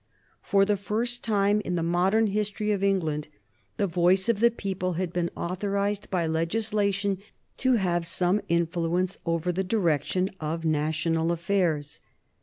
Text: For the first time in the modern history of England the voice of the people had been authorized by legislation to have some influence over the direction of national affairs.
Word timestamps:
For 0.41 0.65
the 0.65 0.77
first 0.77 1.23
time 1.23 1.61
in 1.61 1.75
the 1.75 1.83
modern 1.83 2.25
history 2.25 2.71
of 2.71 2.83
England 2.83 3.27
the 3.77 3.85
voice 3.85 4.29
of 4.29 4.39
the 4.39 4.49
people 4.49 4.93
had 4.93 5.13
been 5.13 5.29
authorized 5.37 6.09
by 6.09 6.25
legislation 6.25 7.19
to 7.57 7.73
have 7.73 8.07
some 8.07 8.41
influence 8.49 9.19
over 9.27 9.51
the 9.51 9.63
direction 9.63 10.31
of 10.39 10.65
national 10.65 11.31
affairs. 11.31 12.01